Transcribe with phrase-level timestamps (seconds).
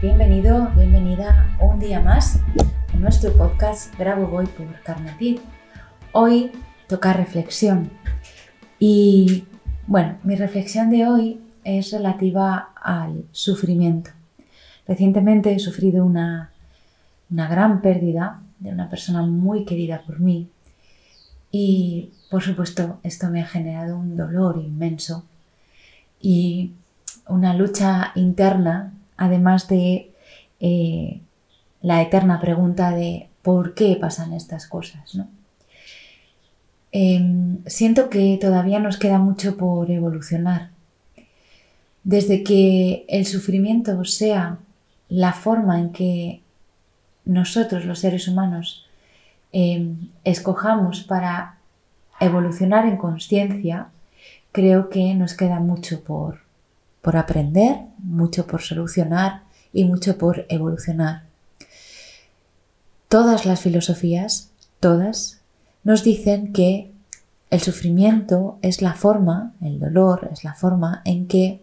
[0.00, 2.38] Bienvenido, bienvenida un día más
[2.92, 5.40] en nuestro podcast Grabo Voy por Carnatid.
[6.12, 6.52] Hoy
[6.86, 7.90] toca reflexión
[8.78, 9.44] y
[9.88, 14.10] bueno, mi reflexión de hoy es relativa al sufrimiento.
[14.86, 16.52] Recientemente he sufrido una,
[17.30, 20.48] una gran pérdida de una persona muy querida por mí
[21.50, 25.24] y por supuesto esto me ha generado un dolor inmenso
[26.20, 26.72] y
[27.28, 30.12] una lucha interna además de
[30.60, 31.20] eh,
[31.82, 35.18] la eterna pregunta de por qué pasan estas cosas.
[36.92, 40.70] Em, siento que todavía nos queda mucho por evolucionar.
[42.04, 44.58] Desde que el sufrimiento sea
[45.08, 46.40] la forma en que
[47.24, 48.86] nosotros, los seres humanos,
[49.52, 51.58] em, escojamos para
[52.20, 53.88] evolucionar en conciencia,
[54.52, 56.43] creo que nos queda mucho por,
[57.04, 59.42] por aprender, mucho por solucionar
[59.74, 61.24] y mucho por evolucionar.
[63.08, 64.50] Todas las filosofías,
[64.80, 65.42] todas,
[65.84, 66.90] nos dicen que
[67.50, 71.60] el sufrimiento es la forma, el dolor es la forma en que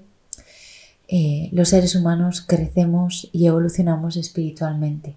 [1.08, 5.16] eh, los seres humanos crecemos y evolucionamos espiritualmente.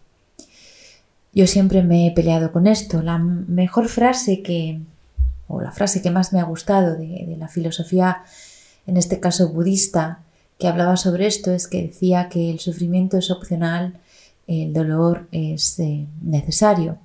[1.34, 3.02] Yo siempre me he peleado con esto.
[3.02, 4.80] La mejor frase que,
[5.48, 8.24] o la frase que más me ha gustado de la filosofía
[8.86, 10.20] en este caso budista,
[10.58, 13.94] que hablaba sobre esto es que decía que el sufrimiento es opcional,
[14.46, 16.98] el dolor es eh, necesario.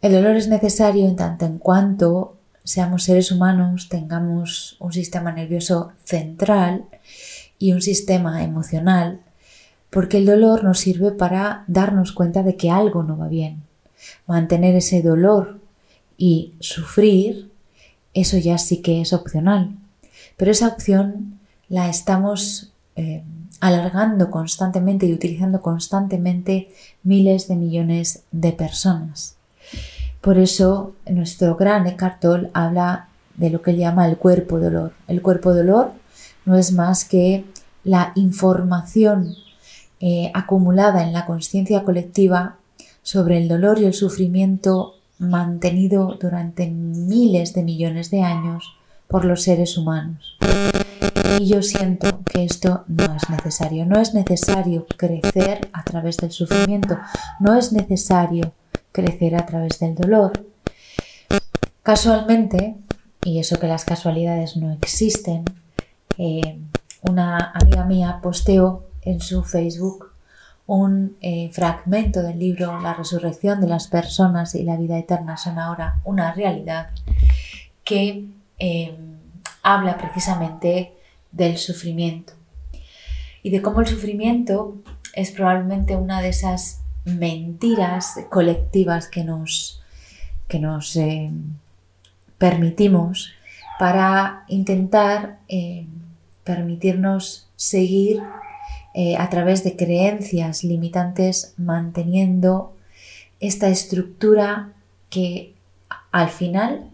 [0.00, 5.92] El dolor es necesario en tanto en cuanto seamos seres humanos, tengamos un sistema nervioso
[6.04, 6.84] central
[7.58, 9.20] y un sistema emocional,
[9.90, 13.62] porque el dolor nos sirve para darnos cuenta de que algo no va bien.
[14.26, 15.60] Mantener ese dolor
[16.16, 17.50] y sufrir,
[18.14, 19.76] eso ya sí que es opcional.
[20.42, 21.38] Pero esa opción
[21.68, 23.22] la estamos eh,
[23.60, 26.68] alargando constantemente y utilizando constantemente
[27.04, 29.36] miles de millones de personas.
[30.20, 34.94] Por eso nuestro gran Eckhart Tolle habla de lo que llama el cuerpo dolor.
[35.06, 35.92] El cuerpo dolor
[36.44, 37.44] no es más que
[37.84, 39.36] la información
[40.00, 42.56] eh, acumulada en la conciencia colectiva
[43.04, 48.76] sobre el dolor y el sufrimiento mantenido durante miles de millones de años
[49.12, 50.38] por los seres humanos.
[51.38, 53.84] Y yo siento que esto no es necesario.
[53.84, 56.98] No es necesario crecer a través del sufrimiento.
[57.38, 58.52] No es necesario
[58.90, 60.46] crecer a través del dolor.
[61.82, 62.76] Casualmente,
[63.22, 65.44] y eso que las casualidades no existen,
[66.16, 66.58] eh,
[67.02, 70.12] una amiga mía posteó en su Facebook
[70.66, 75.58] un eh, fragmento del libro La resurrección de las personas y la vida eterna son
[75.58, 76.90] ahora una realidad
[77.84, 78.28] que
[78.64, 78.94] eh,
[79.62, 80.92] habla precisamente
[81.32, 82.34] del sufrimiento.
[83.42, 84.76] Y de cómo el sufrimiento
[85.14, 89.82] es probablemente una de esas mentiras colectivas que nos,
[90.46, 91.32] que nos eh,
[92.38, 93.32] permitimos
[93.80, 95.86] para intentar eh,
[96.44, 98.22] permitirnos seguir
[98.94, 102.76] eh, a través de creencias limitantes manteniendo
[103.40, 104.72] esta estructura
[105.10, 105.54] que
[106.12, 106.91] al final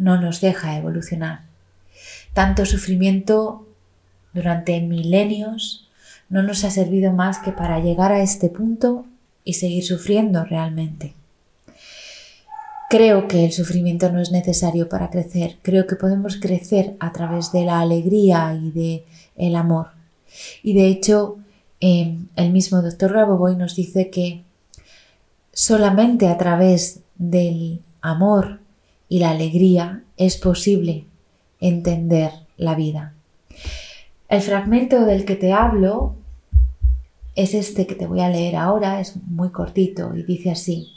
[0.00, 1.42] no nos deja evolucionar.
[2.32, 3.68] Tanto sufrimiento
[4.32, 5.88] durante milenios
[6.30, 9.04] no nos ha servido más que para llegar a este punto
[9.44, 11.14] y seguir sufriendo realmente.
[12.88, 15.58] Creo que el sufrimiento no es necesario para crecer.
[15.62, 19.04] Creo que podemos crecer a través de la alegría y de
[19.36, 19.88] el amor.
[20.62, 21.36] Y de hecho,
[21.80, 24.42] em, el mismo doctor Raboboy nos dice que
[25.52, 28.59] solamente a través del amor
[29.10, 31.04] y la alegría es posible
[31.60, 33.12] entender la vida.
[34.28, 36.14] El fragmento del que te hablo
[37.34, 40.92] es este que te voy a leer ahora, es muy cortito y dice así.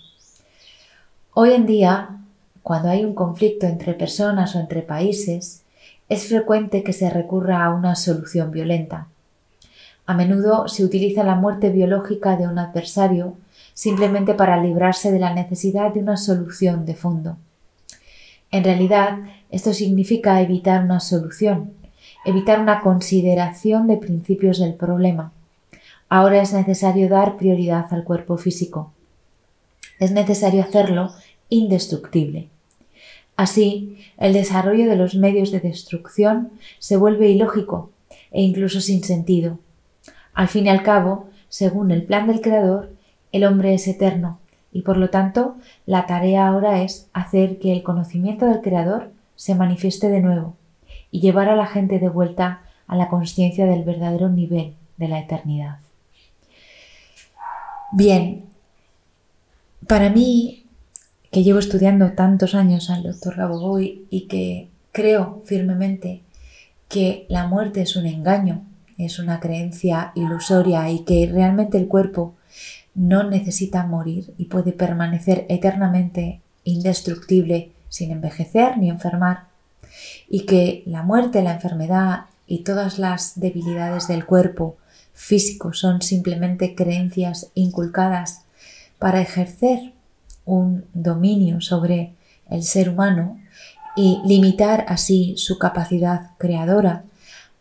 [1.33, 2.19] Hoy en día,
[2.61, 5.63] cuando hay un conflicto entre personas o entre países,
[6.07, 9.07] es frecuente que se recurra a una solución violenta.
[10.05, 13.37] A menudo se utiliza la muerte biológica de un adversario
[13.73, 17.37] simplemente para librarse de la necesidad de una solución de fondo.
[18.53, 19.17] En realidad,
[19.49, 21.73] esto significa evitar una solución,
[22.23, 25.33] evitar una consideración de principios del problema.
[26.07, 28.93] Ahora es necesario dar prioridad al cuerpo físico.
[29.99, 31.09] Es necesario hacerlo
[31.49, 32.49] indestructible.
[33.35, 37.89] Así, el desarrollo de los medios de destrucción se vuelve ilógico
[38.29, 39.57] e incluso sin sentido.
[40.35, 42.93] Al fin y al cabo, según el plan del Creador,
[43.31, 44.37] el hombre es eterno
[44.73, 45.55] y por lo tanto
[45.85, 50.55] la tarea ahora es hacer que el conocimiento del Creador se manifieste de nuevo
[51.11, 55.19] y llevar a la gente de vuelta a la conciencia del verdadero nivel de la
[55.19, 55.77] eternidad.
[57.91, 58.45] Bien,
[59.87, 60.65] para mí,
[61.31, 66.21] que llevo estudiando tantos años al doctor Gabogoy y que creo firmemente
[66.89, 68.63] que la muerte es un engaño,
[68.97, 72.35] es una creencia ilusoria y que realmente el cuerpo
[72.95, 79.47] no necesita morir y puede permanecer eternamente indestructible sin envejecer ni enfermar,
[80.29, 84.77] y que la muerte, la enfermedad y todas las debilidades del cuerpo
[85.13, 88.41] físico son simplemente creencias inculcadas
[88.97, 89.93] para ejercer
[90.45, 92.13] un dominio sobre
[92.49, 93.39] el ser humano
[93.95, 97.03] y limitar así su capacidad creadora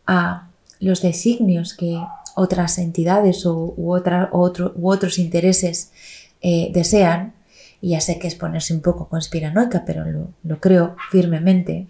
[0.07, 0.49] a
[0.81, 2.03] los designios que
[2.35, 5.93] otras entidades u, otros intereses
[6.41, 7.35] eh, desean,
[7.81, 10.05] y ya sé que es ponerse un poco conspiranoica, pero
[10.43, 11.89] lo, creo firmemente,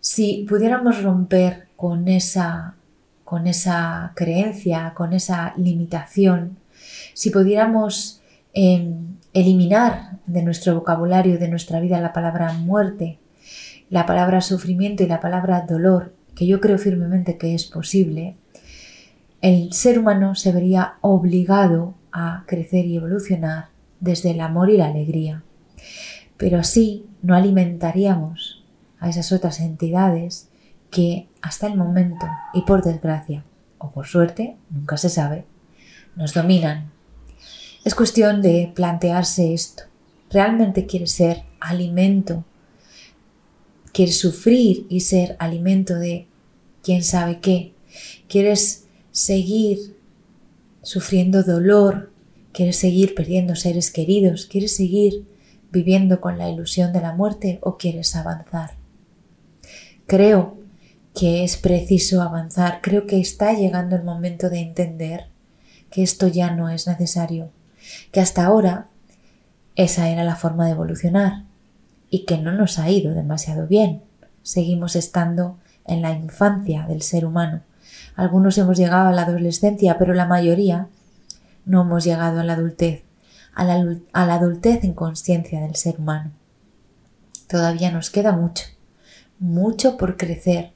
[0.00, 2.74] si pudiéramos romper con esa,
[3.24, 6.56] con esa creencia, con esa limitación,
[7.12, 8.22] si pudiéramos
[8.54, 13.18] em, eliminar de nuestro vocabulario, de nuestra vida, la palabra muerte,
[13.90, 18.36] la palabra sufrimiento y la palabra dolor, que yo creo firmemente que es posible,
[19.40, 23.68] el ser humano se vería obligado a crecer y evolucionar
[24.00, 25.44] desde el amor y la alegría.
[26.36, 28.64] Pero así no alimentaríamos
[28.98, 30.48] a esas otras entidades
[30.90, 33.44] que hasta el momento, y por desgracia,
[33.78, 35.44] o por suerte, nunca se sabe,
[36.16, 36.90] nos dominan.
[37.84, 39.84] Es cuestión de plantearse esto.
[40.30, 42.44] ¿Realmente quieres ser alimento?
[43.92, 46.26] ¿Quieres sufrir y ser alimento de
[46.82, 47.72] quién sabe qué?
[48.28, 48.87] ¿Quieres
[49.18, 49.96] seguir
[50.82, 52.12] sufriendo dolor,
[52.52, 55.26] quieres seguir perdiendo seres queridos, quieres seguir
[55.72, 58.76] viviendo con la ilusión de la muerte o quieres avanzar.
[60.06, 60.56] Creo
[61.16, 65.26] que es preciso avanzar, creo que está llegando el momento de entender
[65.90, 67.50] que esto ya no es necesario,
[68.12, 68.86] que hasta ahora
[69.74, 71.42] esa era la forma de evolucionar
[72.08, 74.00] y que no nos ha ido demasiado bien.
[74.44, 77.62] Seguimos estando en la infancia del ser humano
[78.18, 80.88] algunos hemos llegado a la adolescencia, pero la mayoría
[81.64, 83.04] no hemos llegado a la adultez,
[83.54, 86.32] a la, adultez en conciencia del ser humano.
[87.46, 88.64] Todavía nos queda mucho,
[89.38, 90.72] mucho por crecer.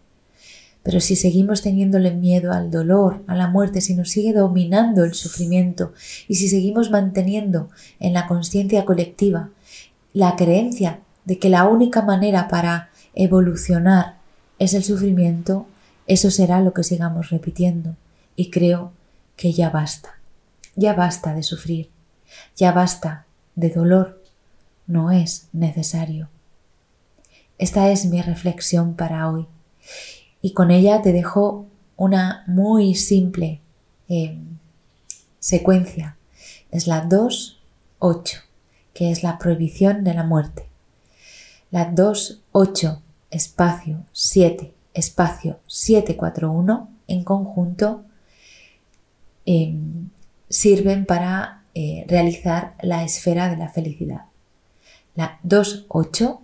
[0.84, 5.14] Pero si seguimos teniéndole miedo al dolor, a la muerte, si nos sigue dominando el
[5.14, 5.94] sufrimiento
[6.28, 9.50] y si seguimos manteniendo en la conciencia colectiva
[10.12, 14.18] la creencia de que la única manera para evolucionar
[14.60, 15.66] es el sufrimiento,
[16.06, 17.96] eso será lo que sigamos repitiendo
[18.36, 18.92] y creo
[19.36, 20.18] que ya basta.
[20.74, 21.90] Ya basta de sufrir.
[22.56, 24.22] Ya basta de dolor.
[24.86, 26.28] No es necesario.
[27.58, 29.46] Esta es mi reflexión para hoy
[30.40, 31.66] y con ella te dejo
[31.96, 33.60] una muy simple
[34.08, 34.38] eh,
[35.38, 36.16] secuencia.
[36.70, 38.40] Es la 2.8,
[38.92, 40.66] que es la prohibición de la muerte.
[41.70, 48.04] La 2.8, espacio 7, espacio 741 en conjunto
[49.44, 50.10] em,
[50.48, 54.26] sirven para eh, realizar la esfera de la felicidad.
[55.14, 56.38] La 2.8,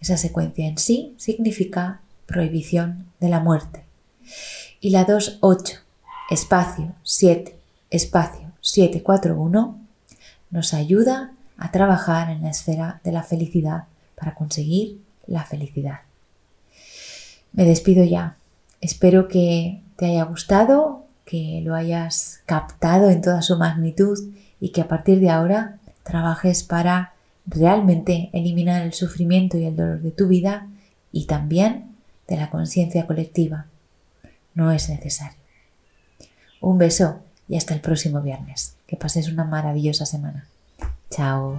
[0.00, 3.84] esa secuencia en sí, significa prohibición de la muerte.
[4.80, 5.80] Y la 2.8,
[6.30, 7.58] espacio 7,
[7.90, 9.80] espacio 741,
[10.50, 13.84] nos ayuda a trabajar en la esfera de la felicidad
[14.14, 16.07] para conseguir la felicidad.
[17.52, 18.36] Me despido ya.
[18.80, 24.18] Espero que te haya gustado, que lo hayas captado en toda su magnitud
[24.60, 27.12] y que a partir de ahora trabajes para
[27.46, 30.68] realmente eliminar el sufrimiento y el dolor de tu vida
[31.12, 33.66] y también de la conciencia colectiva.
[34.54, 35.38] No es necesario.
[36.60, 38.74] Un beso y hasta el próximo viernes.
[38.86, 40.46] Que pases una maravillosa semana.
[41.10, 41.58] Chao.